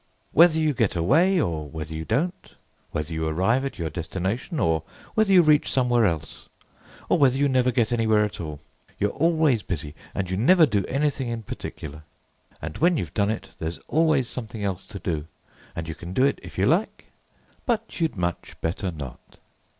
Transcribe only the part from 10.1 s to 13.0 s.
and you never do anything in particular; and when